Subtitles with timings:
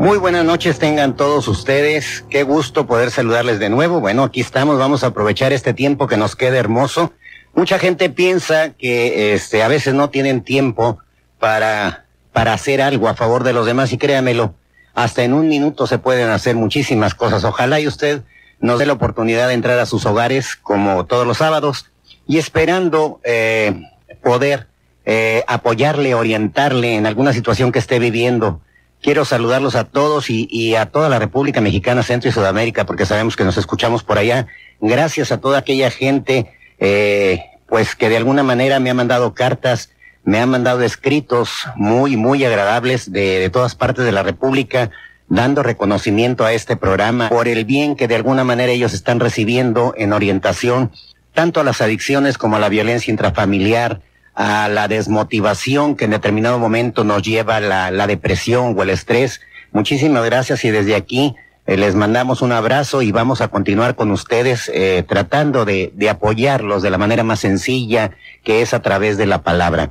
[0.00, 2.24] Muy buenas noches tengan todos ustedes.
[2.30, 4.00] Qué gusto poder saludarles de nuevo.
[4.00, 4.78] Bueno, aquí estamos.
[4.78, 7.12] Vamos a aprovechar este tiempo que nos queda hermoso.
[7.54, 11.00] Mucha gente piensa que este, a veces no tienen tiempo
[11.38, 14.54] para, para hacer algo a favor de los demás y créamelo,
[14.94, 17.44] hasta en un minuto se pueden hacer muchísimas cosas.
[17.44, 18.22] Ojalá y usted
[18.58, 21.90] nos dé la oportunidad de entrar a sus hogares como todos los sábados
[22.26, 23.82] y esperando eh,
[24.22, 24.66] poder
[25.04, 28.62] eh, apoyarle, orientarle en alguna situación que esté viviendo
[29.02, 33.34] Quiero saludarlos a todos y, a toda la República Mexicana, Centro y Sudamérica, porque sabemos
[33.34, 34.46] que nos escuchamos por allá.
[34.80, 39.90] Gracias a toda aquella gente, eh, pues que de alguna manera me ha mandado cartas,
[40.22, 44.90] me ha mandado escritos muy, muy agradables de, de todas partes de la República,
[45.28, 49.94] dando reconocimiento a este programa por el bien que de alguna manera ellos están recibiendo
[49.96, 50.90] en orientación
[51.32, 54.00] tanto a las adicciones como a la violencia intrafamiliar,
[54.40, 59.42] a la desmotivación que en determinado momento nos lleva la, la depresión o el estrés.
[59.70, 64.10] Muchísimas gracias y desde aquí eh, les mandamos un abrazo y vamos a continuar con
[64.10, 68.12] ustedes eh, tratando de, de apoyarlos de la manera más sencilla
[68.42, 69.90] que es a través de la palabra,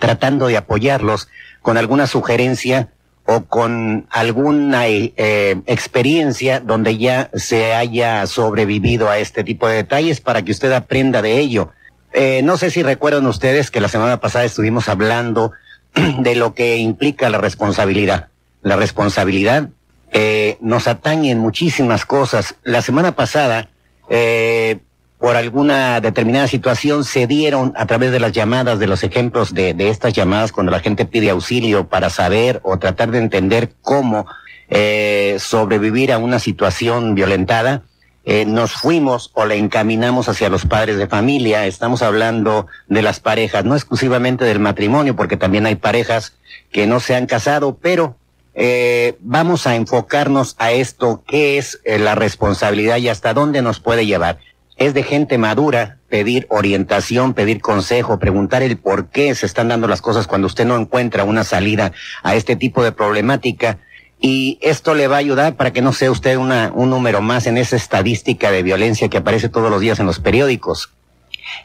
[0.00, 1.28] tratando de apoyarlos
[1.62, 2.88] con alguna sugerencia
[3.24, 10.20] o con alguna eh, experiencia donde ya se haya sobrevivido a este tipo de detalles
[10.20, 11.70] para que usted aprenda de ello.
[12.12, 15.52] Eh, no sé si recuerdan ustedes que la semana pasada estuvimos hablando
[16.18, 18.28] de lo que implica la responsabilidad.
[18.62, 19.68] La responsabilidad
[20.12, 22.54] eh, nos atañe en muchísimas cosas.
[22.62, 23.68] La semana pasada,
[24.08, 24.78] eh,
[25.18, 29.74] por alguna determinada situación, se dieron a través de las llamadas, de los ejemplos de,
[29.74, 34.26] de estas llamadas, cuando la gente pide auxilio para saber o tratar de entender cómo
[34.68, 37.82] eh, sobrevivir a una situación violentada,
[38.28, 41.64] eh, nos fuimos o le encaminamos hacia los padres de familia.
[41.64, 46.34] Estamos hablando de las parejas, no exclusivamente del matrimonio, porque también hay parejas
[46.72, 48.16] que no se han casado, pero
[48.54, 53.78] eh, vamos a enfocarnos a esto, qué es eh, la responsabilidad y hasta dónde nos
[53.78, 54.40] puede llevar.
[54.76, 59.86] Es de gente madura pedir orientación, pedir consejo, preguntar el por qué se están dando
[59.86, 61.92] las cosas cuando usted no encuentra una salida
[62.24, 63.78] a este tipo de problemática
[64.20, 67.46] y esto le va a ayudar para que no sea usted una, un número más
[67.46, 70.90] en esa estadística de violencia que aparece todos los días en los periódicos,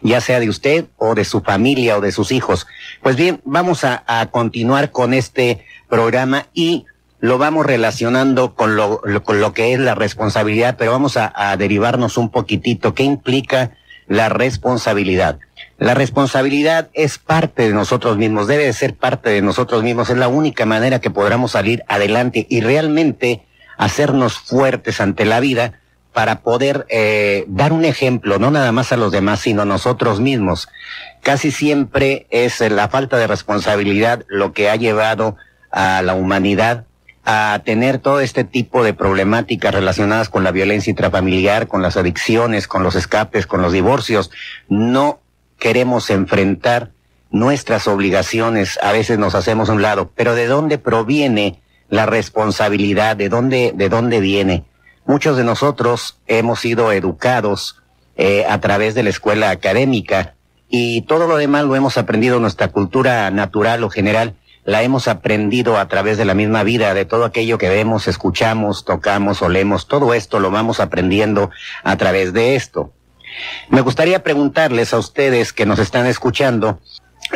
[0.02, 2.68] ya sea de usted o de su familia o de sus hijos.
[3.02, 6.86] Pues bien, vamos a, a continuar con este programa y
[7.20, 11.56] lo vamos relacionando con lo, con lo que es la responsabilidad, pero vamos a, a
[11.56, 12.96] derivarnos un poquitito.
[12.96, 13.72] ¿Qué implica
[14.08, 15.40] la responsabilidad?
[15.82, 20.18] La responsabilidad es parte de nosotros mismos, debe de ser parte de nosotros mismos, es
[20.18, 23.42] la única manera que podamos salir adelante y realmente
[23.80, 25.80] hacernos fuertes ante la vida
[26.14, 30.20] para poder eh, dar un ejemplo, no nada más a los demás, sino a nosotros
[30.20, 30.70] mismos.
[31.24, 35.36] Casi siempre es la falta de responsabilidad lo que ha llevado
[35.72, 36.86] a la humanidad
[37.26, 42.68] a tener todo este tipo de problemáticas relacionadas con la violencia intrafamiliar, con las adicciones,
[42.68, 44.30] con los escapes, con los divorcios.
[44.70, 45.21] No
[45.62, 46.92] queremos enfrentar
[47.30, 53.16] nuestras obligaciones, a veces nos hacemos un lado, pero ¿de dónde proviene la responsabilidad?
[53.16, 54.66] ¿De dónde, de dónde viene?
[55.06, 57.80] Muchos de nosotros hemos sido educados
[58.18, 60.34] eh, a través de la escuela académica
[60.68, 64.34] y todo lo demás lo hemos aprendido, nuestra cultura natural o general
[64.66, 68.84] la hemos aprendido a través de la misma vida, de todo aquello que vemos, escuchamos,
[68.84, 71.52] tocamos, olemos, todo esto lo vamos aprendiendo
[71.84, 72.94] a través de esto.
[73.70, 76.80] Me gustaría preguntarles a ustedes que nos están escuchando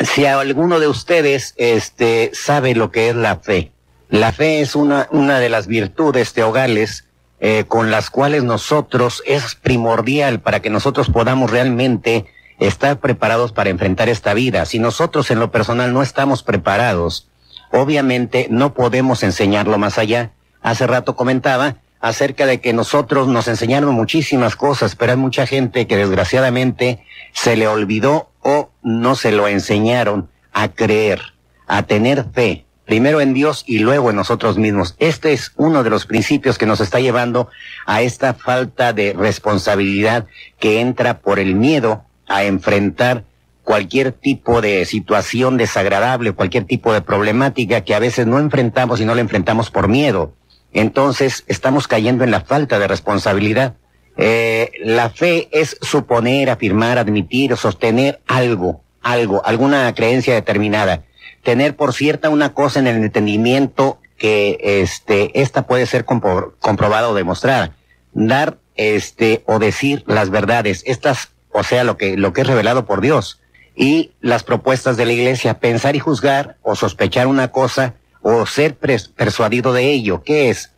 [0.03, 3.71] si alguno de ustedes este, sabe lo que es la fe.
[4.09, 7.05] La fe es una, una de las virtudes teogales
[7.39, 12.25] eh, con las cuales nosotros es primordial para que nosotros podamos realmente
[12.59, 14.65] estar preparados para enfrentar esta vida.
[14.65, 17.27] Si nosotros en lo personal no estamos preparados,
[17.71, 20.31] obviamente no podemos enseñarlo más allá.
[20.61, 25.87] Hace rato comentaba acerca de que nosotros nos enseñaron muchísimas cosas, pero hay mucha gente
[25.87, 27.03] que desgraciadamente
[27.33, 31.19] se le olvidó o no se lo enseñaron a creer,
[31.65, 34.95] a tener fe, primero en Dios y luego en nosotros mismos.
[34.99, 37.49] Este es uno de los principios que nos está llevando
[37.87, 40.27] a esta falta de responsabilidad
[40.59, 43.23] que entra por el miedo a enfrentar
[43.63, 49.05] cualquier tipo de situación desagradable, cualquier tipo de problemática que a veces no enfrentamos y
[49.05, 50.35] no la enfrentamos por miedo.
[50.75, 53.75] Entonces estamos cayendo en la falta de responsabilidad.
[54.17, 61.05] Eh, la fe es suponer, afirmar, admitir o sostener algo, algo, alguna creencia determinada.
[61.43, 67.15] Tener por cierta una cosa en el entendimiento que este, esta puede ser comprobada o
[67.15, 67.73] demostrada.
[68.11, 70.83] Dar este, o decir las verdades.
[70.85, 73.39] Estas, o sea, lo que, lo que es revelado por Dios
[73.77, 77.93] y las propuestas de la iglesia, pensar y juzgar o sospechar una cosa
[78.27, 80.23] o ser persuadido de ello.
[80.23, 80.71] ¿Qué es?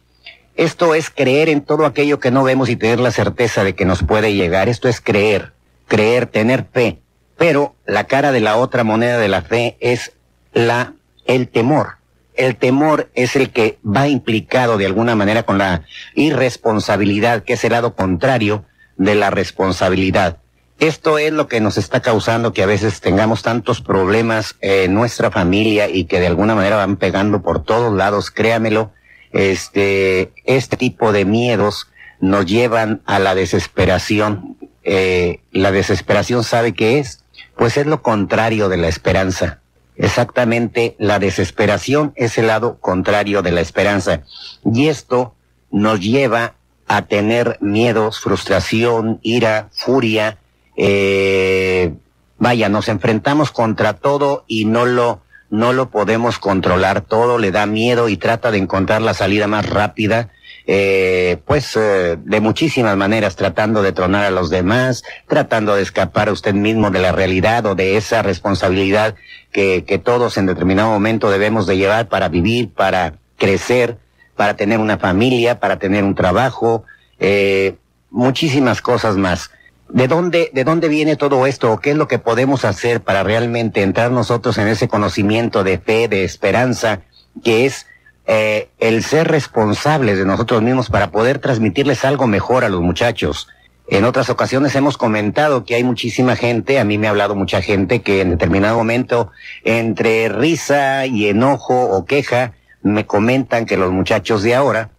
[0.58, 3.86] Esto es creer en todo aquello que no vemos y tener la certeza de que
[3.86, 4.68] nos puede llegar.
[4.68, 5.54] Esto es creer,
[5.88, 7.00] creer, tener fe.
[7.38, 10.12] Pero la cara de la otra moneda de la fe es
[10.52, 10.96] la,
[11.26, 12.00] el temor.
[12.34, 15.86] El temor es el que va implicado de alguna manera con la
[16.16, 18.66] irresponsabilidad, que es el lado contrario
[18.98, 20.40] de la responsabilidad.
[20.80, 25.32] Esto es lo que nos está causando que a veces tengamos tantos problemas en nuestra
[25.32, 28.92] familia y que de alguna manera van pegando por todos lados, créamelo.
[29.32, 31.88] Este, este tipo de miedos
[32.20, 34.56] nos llevan a la desesperación.
[34.84, 37.24] Eh, la desesperación sabe qué es,
[37.56, 39.62] pues es lo contrario de la esperanza.
[39.96, 44.22] Exactamente, la desesperación es el lado contrario de la esperanza.
[44.64, 45.34] Y esto
[45.72, 46.54] nos lleva
[46.88, 50.38] a tener miedos, frustración, ira, furia,
[50.78, 51.94] eh,
[52.38, 57.66] vaya, nos enfrentamos contra todo y no lo, no lo podemos controlar todo, le da
[57.66, 60.30] miedo y trata de encontrar la salida más rápida,
[60.66, 66.30] eh, pues eh, de muchísimas maneras, tratando de tronar a los demás, tratando de escapar
[66.30, 69.16] a usted mismo de la realidad o de esa responsabilidad
[69.52, 73.98] que, que todos en determinado momento debemos de llevar para vivir, para crecer,
[74.38, 76.84] para tener una familia, para tener un trabajo,
[77.20, 77.76] eh,
[78.10, 79.52] muchísimas cosas más.
[79.90, 81.80] ¿De dónde, ¿De dónde viene todo esto?
[81.80, 86.08] ¿Qué es lo que podemos hacer para realmente entrar nosotros en ese conocimiento de fe,
[86.08, 87.02] de esperanza,
[87.44, 87.88] que es
[88.26, 93.48] eh, el ser responsables de nosotros mismos para poder transmitirles algo mejor a los muchachos?
[93.90, 97.62] En otras ocasiones hemos comentado que hay muchísima gente, a mí me ha hablado mucha
[97.62, 99.32] gente que en determinado momento,
[99.64, 104.90] entre risa y enojo o queja, me comentan que los muchachos de ahora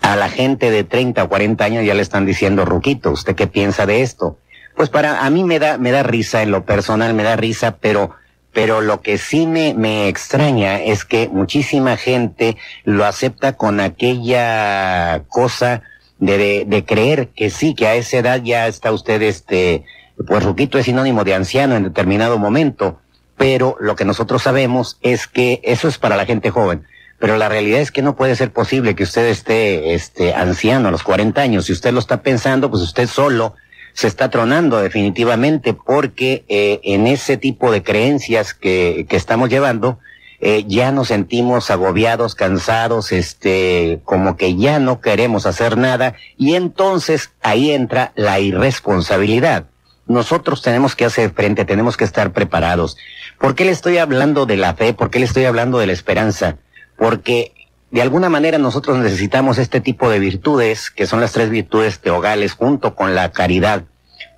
[0.00, 3.46] a la gente de 30 o 40 años ya le están diciendo, Ruquito, ¿usted qué
[3.46, 4.38] piensa de esto?
[4.74, 7.78] Pues para, a mí me da, me da risa en lo personal, me da risa,
[7.78, 8.10] pero,
[8.52, 15.24] pero lo que sí me, me extraña es que muchísima gente lo acepta con aquella
[15.28, 15.82] cosa
[16.18, 19.84] de, de, de creer que sí, que a esa edad ya está usted este,
[20.26, 23.00] pues Ruquito es sinónimo de anciano en determinado momento,
[23.36, 26.84] pero lo que nosotros sabemos es que eso es para la gente joven
[27.18, 30.90] pero la realidad es que no puede ser posible que usted esté este, anciano a
[30.90, 31.66] los 40 años.
[31.66, 33.54] Si usted lo está pensando, pues usted solo
[33.94, 39.98] se está tronando definitivamente porque eh, en ese tipo de creencias que, que estamos llevando,
[40.38, 46.56] eh, ya nos sentimos agobiados, cansados, este, como que ya no queremos hacer nada y
[46.56, 49.64] entonces ahí entra la irresponsabilidad.
[50.06, 52.98] Nosotros tenemos que hacer frente, tenemos que estar preparados.
[53.40, 54.92] ¿Por qué le estoy hablando de la fe?
[54.92, 56.58] ¿Por qué le estoy hablando de la esperanza?
[56.96, 57.52] Porque
[57.90, 62.52] de alguna manera nosotros necesitamos este tipo de virtudes, que son las tres virtudes teogales,
[62.52, 63.84] junto con la caridad.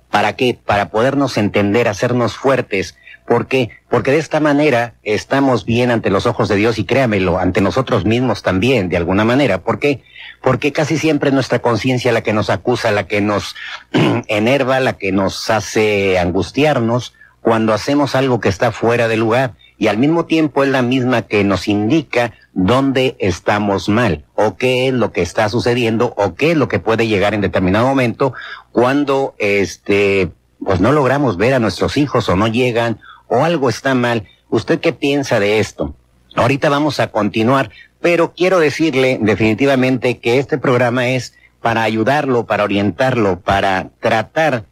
[0.09, 0.57] ¿Para qué?
[0.65, 2.95] Para podernos entender, hacernos fuertes.
[3.27, 3.69] ¿Por qué?
[3.89, 8.05] Porque de esta manera estamos bien ante los ojos de Dios y créamelo, ante nosotros
[8.05, 9.61] mismos también, de alguna manera.
[9.61, 10.03] ¿Por qué?
[10.41, 13.55] Porque casi siempre nuestra conciencia la que nos acusa, la que nos
[14.27, 19.87] enerva, la que nos hace angustiarnos cuando hacemos algo que está fuera de lugar y
[19.87, 22.33] al mismo tiempo es la misma que nos indica
[22.65, 26.79] dónde estamos mal o qué es lo que está sucediendo o qué es lo que
[26.79, 28.33] puede llegar en determinado momento
[28.71, 30.31] cuando este
[30.63, 34.27] pues no logramos ver a nuestros hijos o no llegan o algo está mal.
[34.49, 35.95] ¿Usted qué piensa de esto?
[36.35, 42.65] Ahorita vamos a continuar, pero quiero decirle definitivamente que este programa es para ayudarlo, para
[42.65, 44.65] orientarlo, para tratar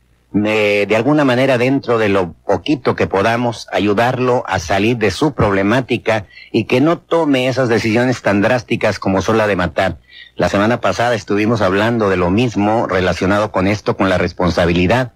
[0.44, 6.26] de alguna manera dentro de lo poquito que podamos ayudarlo a salir de su problemática
[6.52, 9.98] y que no tome esas decisiones tan drásticas como son la de matar.
[10.36, 15.14] La semana pasada estuvimos hablando de lo mismo relacionado con esto, con la responsabilidad.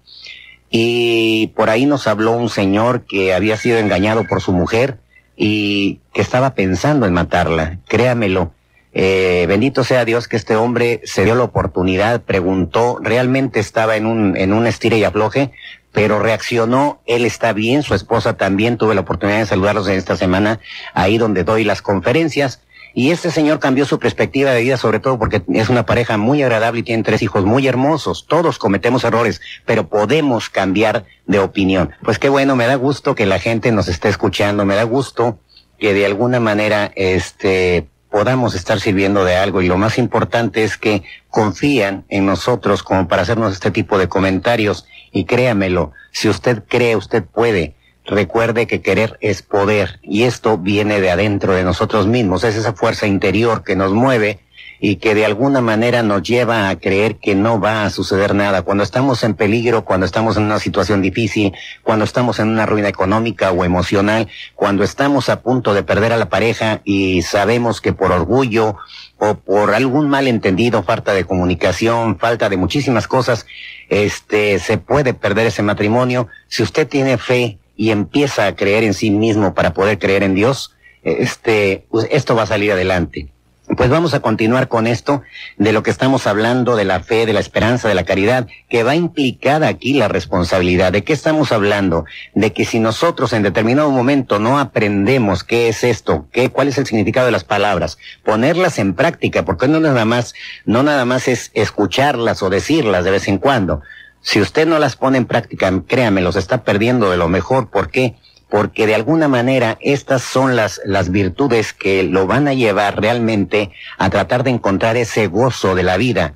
[0.70, 4.98] Y por ahí nos habló un señor que había sido engañado por su mujer
[5.36, 7.78] y que estaba pensando en matarla.
[7.86, 8.52] Créamelo
[8.94, 14.06] eh, bendito sea Dios que este hombre se dio la oportunidad, preguntó, realmente estaba en
[14.06, 15.52] un, en un estire y afloje,
[15.92, 20.16] pero reaccionó, él está bien, su esposa también, tuve la oportunidad de saludarlos en esta
[20.16, 20.60] semana,
[20.94, 22.60] ahí donde doy las conferencias,
[22.94, 26.42] y este señor cambió su perspectiva de vida, sobre todo porque es una pareja muy
[26.42, 28.26] agradable y tiene tres hijos muy hermosos.
[28.28, 31.92] Todos cometemos errores, pero podemos cambiar de opinión.
[32.02, 35.38] Pues qué bueno, me da gusto que la gente nos esté escuchando, me da gusto
[35.78, 40.76] que de alguna manera, este, podamos estar sirviendo de algo y lo más importante es
[40.76, 46.62] que confían en nosotros como para hacernos este tipo de comentarios y créamelo, si usted
[46.68, 47.74] cree, usted puede.
[48.04, 52.74] Recuerde que querer es poder y esto viene de adentro de nosotros mismos, es esa
[52.74, 54.40] fuerza interior que nos mueve
[54.84, 58.62] y que de alguna manera nos lleva a creer que no va a suceder nada.
[58.62, 61.52] Cuando estamos en peligro, cuando estamos en una situación difícil,
[61.84, 66.16] cuando estamos en una ruina económica o emocional, cuando estamos a punto de perder a
[66.16, 68.74] la pareja y sabemos que por orgullo
[69.18, 73.46] o por algún malentendido, falta de comunicación, falta de muchísimas cosas,
[73.88, 76.26] este, se puede perder ese matrimonio.
[76.48, 80.34] Si usted tiene fe y empieza a creer en sí mismo para poder creer en
[80.34, 80.74] Dios,
[81.04, 83.28] este, pues, esto va a salir adelante.
[83.74, 85.22] Pues vamos a continuar con esto
[85.56, 88.82] de lo que estamos hablando, de la fe, de la esperanza, de la caridad, que
[88.82, 90.92] va implicada aquí la responsabilidad.
[90.92, 92.04] ¿De qué estamos hablando?
[92.34, 96.76] De que si nosotros en determinado momento no aprendemos qué es esto, qué, cuál es
[96.76, 100.34] el significado de las palabras, ponerlas en práctica, porque no nada más,
[100.66, 103.80] no nada más es escucharlas o decirlas de vez en cuando.
[104.20, 107.70] Si usted no las pone en práctica, créame, los está perdiendo de lo mejor.
[107.70, 108.16] ¿Por qué?
[108.16, 108.16] porque
[108.52, 114.10] de alguna manera estas son las, las virtudes que lo van a llevar realmente a
[114.10, 116.34] tratar de encontrar ese gozo de la vida,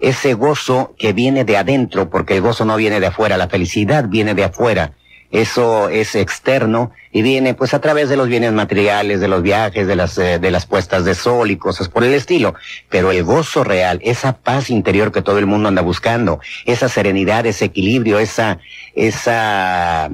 [0.00, 4.06] ese gozo que viene de adentro, porque el gozo no viene de afuera, la felicidad
[4.08, 4.92] viene de afuera.
[5.30, 9.86] Eso es externo y viene pues a través de los bienes materiales, de los viajes,
[9.86, 12.54] de las, eh, de las puestas de sol y cosas por el estilo.
[12.90, 17.46] Pero el gozo real, esa paz interior que todo el mundo anda buscando, esa serenidad,
[17.46, 18.58] ese equilibrio, esa,
[18.94, 20.10] esa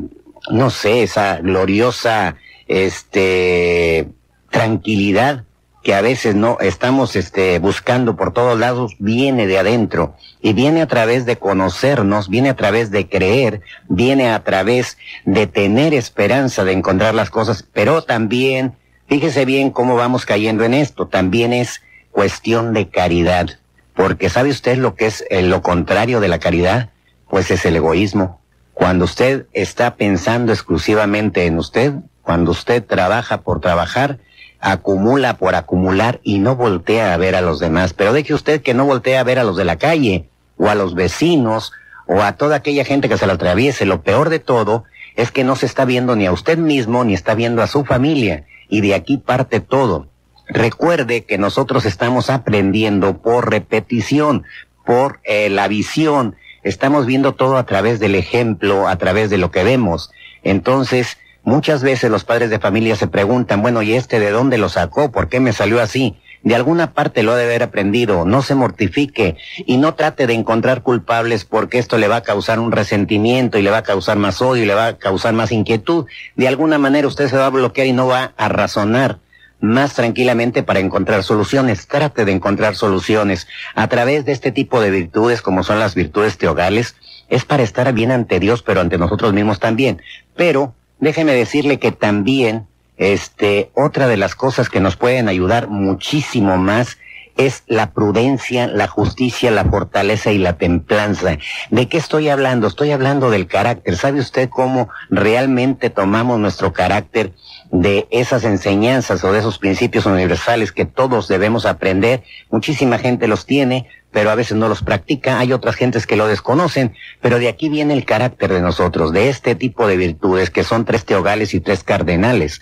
[0.51, 2.37] no sé, esa gloriosa,
[2.67, 4.09] este,
[4.51, 5.45] tranquilidad
[5.83, 10.83] que a veces no estamos este buscando por todos lados viene de adentro y viene
[10.83, 16.65] a través de conocernos, viene a través de creer, viene a través de tener esperanza
[16.65, 18.75] de encontrar las cosas, pero también
[19.07, 23.47] fíjese bien cómo vamos cayendo en esto, también es cuestión de caridad,
[23.95, 26.91] porque sabe usted lo que es eh, lo contrario de la caridad,
[27.31, 28.38] pues es el egoísmo.
[28.79, 34.21] Cuando usted está pensando exclusivamente en usted, cuando usted trabaja por trabajar,
[34.61, 37.93] acumula por acumular y no voltea a ver a los demás.
[37.93, 40.77] Pero deje usted que no voltea a ver a los de la calle, o a
[40.77, 41.73] los vecinos,
[42.07, 43.85] o a toda aquella gente que se le atraviese.
[43.85, 44.85] Lo peor de todo
[45.17, 47.85] es que no se está viendo ni a usted mismo, ni está viendo a su
[47.85, 48.47] familia.
[48.69, 50.07] Y de aquí parte todo.
[50.47, 54.45] Recuerde que nosotros estamos aprendiendo por repetición,
[54.87, 59.51] por eh, la visión, estamos viendo todo a través del ejemplo, a través de lo
[59.51, 60.11] que vemos.
[60.43, 64.69] Entonces, muchas veces los padres de familia se preguntan, bueno, ¿y este de dónde lo
[64.69, 65.11] sacó?
[65.11, 66.17] ¿Por qué me salió así?
[66.43, 69.37] De alguna parte lo ha de haber aprendido, no se mortifique
[69.67, 73.63] y no trate de encontrar culpables porque esto le va a causar un resentimiento y
[73.63, 76.07] le va a causar más odio y le va a causar más inquietud.
[76.37, 79.19] De alguna manera usted se va a bloquear y no va a razonar
[79.61, 81.87] más tranquilamente para encontrar soluciones.
[81.87, 86.39] Trate de encontrar soluciones a través de este tipo de virtudes como son las virtudes
[86.39, 86.97] teogales.
[87.29, 90.03] Es para estar bien ante Dios, pero ante nosotros mismos también.
[90.37, 96.57] Pero déjeme decirle que también, este, otra de las cosas que nos pueden ayudar muchísimo
[96.57, 96.99] más
[97.39, 101.39] es la prudencia, la justicia, la fortaleza y la templanza.
[101.71, 102.67] ¿De qué estoy hablando?
[102.67, 103.97] Estoy hablando del carácter.
[103.97, 107.33] ¿Sabe usted cómo realmente tomamos nuestro carácter
[107.71, 112.25] de esas enseñanzas o de esos principios universales que todos debemos aprender?
[112.51, 115.39] Muchísima gente los tiene, pero a veces no los practica.
[115.39, 119.29] Hay otras gentes que lo desconocen, pero de aquí viene el carácter de nosotros, de
[119.29, 122.61] este tipo de virtudes que son tres teogales y tres cardenales.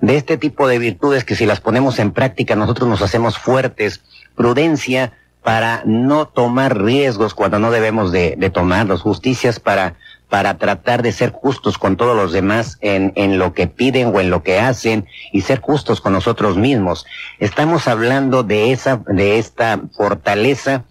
[0.00, 4.02] De este tipo de virtudes que si las ponemos en práctica nosotros nos hacemos fuertes,
[4.34, 5.12] prudencia
[5.44, 9.94] para no tomar riesgos cuando no debemos de, tomarlos, justicias para,
[10.28, 14.20] para tratar de ser justos con todos los demás en, en lo que piden o
[14.20, 17.06] en lo que hacen y ser justos con nosotros mismos.
[17.38, 20.84] Estamos hablando de esa, de esta fortaleza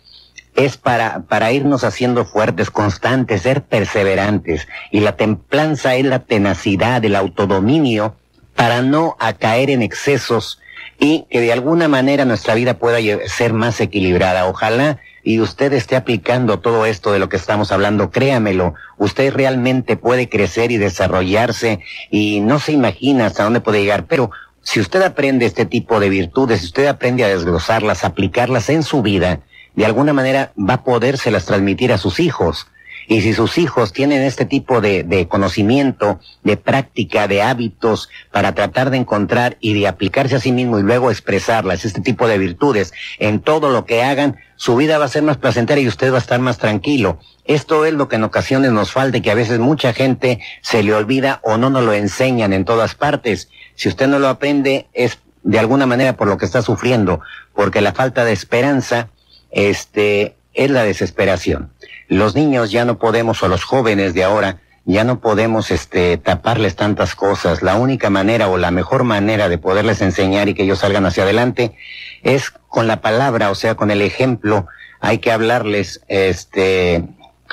[0.56, 4.68] es para, para irnos haciendo fuertes, constantes, ser perseverantes.
[4.92, 8.16] Y la templanza es la tenacidad, el autodominio
[8.56, 10.60] para no caer en excesos
[11.00, 14.48] y que de alguna manera nuestra vida pueda ser más equilibrada.
[14.48, 19.96] Ojalá y usted esté aplicando todo esto de lo que estamos hablando, créamelo, usted realmente
[19.96, 21.80] puede crecer y desarrollarse
[22.12, 26.10] y no se imagina hasta dónde puede llegar, pero si usted aprende este tipo de
[26.10, 29.42] virtudes, si usted aprende a desglosarlas, aplicarlas en su vida,
[29.76, 32.68] de alguna manera va a podérselas transmitir a sus hijos.
[33.08, 38.54] Y si sus hijos tienen este tipo de, de, conocimiento, de práctica, de hábitos para
[38.54, 42.38] tratar de encontrar y de aplicarse a sí mismo y luego expresarlas, este tipo de
[42.38, 46.12] virtudes en todo lo que hagan, su vida va a ser más placentera y usted
[46.12, 47.20] va a estar más tranquilo.
[47.46, 50.84] Esto es lo que en ocasiones nos falta y que a veces mucha gente se
[50.84, 53.50] le olvida o no nos lo enseñan en todas partes.
[53.76, 57.20] Si usted no lo aprende es de alguna manera por lo que está sufriendo,
[57.54, 59.10] porque la falta de esperanza,
[59.52, 61.72] este, es la desesperación.
[62.08, 66.76] Los niños ya no podemos, o los jóvenes de ahora, ya no podemos este, taparles
[66.76, 67.62] tantas cosas.
[67.64, 71.24] La única manera o la mejor manera de poderles enseñar y que ellos salgan hacia
[71.24, 71.76] adelante
[72.22, 74.68] es con la palabra, o sea, con el ejemplo.
[75.00, 77.04] Hay que hablarles, este,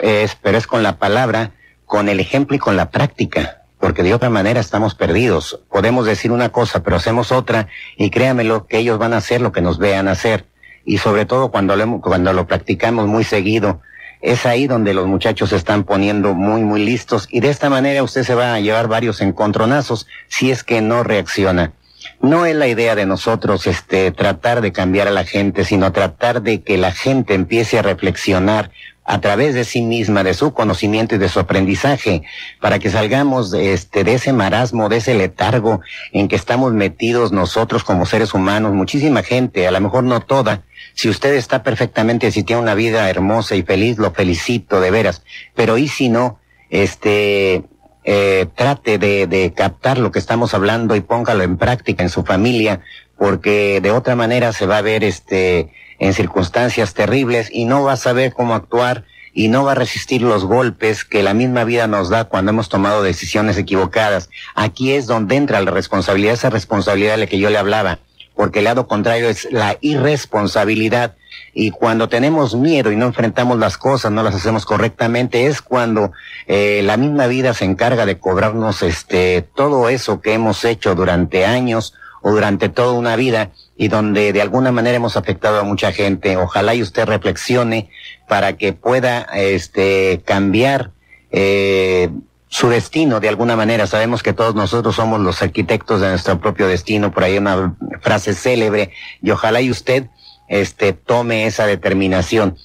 [0.03, 1.53] es, pero es con la palabra,
[1.87, 5.59] con el ejemplo y con la práctica porque de otra manera estamos perdidos.
[5.71, 9.53] Podemos decir una cosa, pero hacemos otra, y créamelo que ellos van a hacer lo
[9.53, 10.45] que nos vean hacer.
[10.85, 13.81] Y sobre todo cuando lo, cuando lo practicamos muy seguido,
[14.21, 18.03] es ahí donde los muchachos se están poniendo muy, muy listos, y de esta manera
[18.03, 21.73] usted se va a llevar varios encontronazos si es que no reacciona.
[22.21, 26.43] No es la idea de nosotros este tratar de cambiar a la gente, sino tratar
[26.43, 28.71] de que la gente empiece a reflexionar
[29.11, 32.23] a través de sí misma, de su conocimiento y de su aprendizaje,
[32.61, 35.81] para que salgamos de, este, de ese marasmo, de ese letargo
[36.13, 40.63] en que estamos metidos nosotros como seres humanos, muchísima gente, a lo mejor no toda.
[40.95, 45.25] Si usted está perfectamente, si tiene una vida hermosa y feliz, lo felicito de veras.
[45.57, 46.39] Pero y si no,
[46.71, 47.65] este,
[48.05, 52.23] eh, trate de, de captar lo que estamos hablando y póngalo en práctica en su
[52.23, 52.83] familia,
[53.19, 57.93] porque de otra manera se va a ver este, en circunstancias terribles y no va
[57.93, 61.87] a saber cómo actuar y no va a resistir los golpes que la misma vida
[61.87, 64.29] nos da cuando hemos tomado decisiones equivocadas.
[64.57, 68.01] Aquí es donde entra la responsabilidad, esa responsabilidad de la que yo le hablaba,
[68.35, 71.15] porque el lado contrario es la irresponsabilidad.
[71.53, 76.13] Y cuando tenemos miedo y no enfrentamos las cosas, no las hacemos correctamente, es cuando
[76.47, 81.45] eh, la misma vida se encarga de cobrarnos este todo eso que hemos hecho durante
[81.45, 85.91] años o durante toda una vida y donde de alguna manera hemos afectado a mucha
[85.91, 86.37] gente.
[86.37, 87.89] Ojalá y usted reflexione
[88.29, 90.91] para que pueda este cambiar
[91.31, 92.11] eh,
[92.49, 93.87] su destino de alguna manera.
[93.87, 98.35] Sabemos que todos nosotros somos los arquitectos de nuestro propio destino, por ahí una frase
[98.35, 98.91] célebre,
[99.23, 100.09] y ojalá y usted
[100.49, 102.59] este tome esa determinación.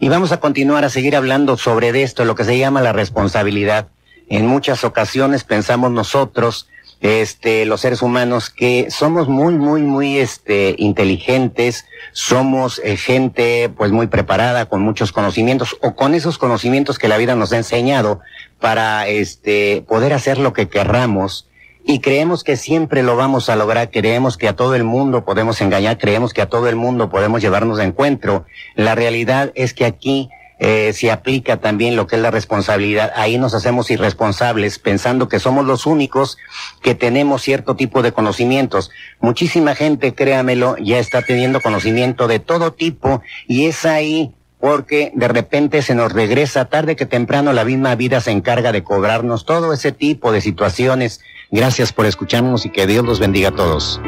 [0.00, 3.88] Y vamos a continuar a seguir hablando sobre esto, lo que se llama la responsabilidad.
[4.30, 6.66] En muchas ocasiones pensamos nosotros
[7.02, 13.90] este, los seres humanos que somos muy, muy, muy, este, inteligentes, somos eh, gente, pues,
[13.90, 18.20] muy preparada, con muchos conocimientos, o con esos conocimientos que la vida nos ha enseñado
[18.60, 21.48] para, este, poder hacer lo que querramos,
[21.84, 25.60] y creemos que siempre lo vamos a lograr, creemos que a todo el mundo podemos
[25.60, 28.46] engañar, creemos que a todo el mundo podemos llevarnos de encuentro.
[28.76, 30.30] La realidad es que aquí
[30.64, 33.12] eh, se aplica también lo que es la responsabilidad.
[33.16, 36.38] Ahí nos hacemos irresponsables pensando que somos los únicos
[36.80, 38.92] que tenemos cierto tipo de conocimientos.
[39.18, 45.26] Muchísima gente, créamelo, ya está teniendo conocimiento de todo tipo y es ahí porque de
[45.26, 49.72] repente se nos regresa tarde que temprano la misma vida se encarga de cobrarnos todo
[49.72, 51.22] ese tipo de situaciones.
[51.50, 54.00] Gracias por escucharnos y que Dios los bendiga a todos.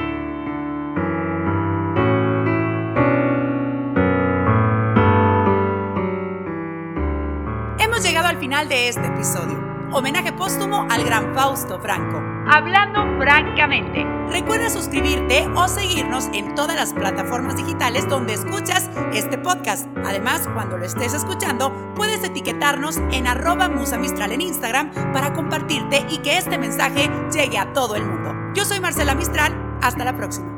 [8.64, 9.74] Final de este episodio.
[9.92, 12.20] Homenaje póstumo al gran Fausto Franco.
[12.50, 14.05] Hablando francamente.
[14.31, 19.87] Recuerda suscribirte o seguirnos en todas las plataformas digitales donde escuchas este podcast.
[20.05, 26.18] Además, cuando lo estés escuchando, puedes etiquetarnos en arroba musamistral en Instagram para compartirte y
[26.18, 28.35] que este mensaje llegue a todo el mundo.
[28.55, 29.53] Yo soy Marcela Mistral.
[29.81, 30.54] Hasta la próxima.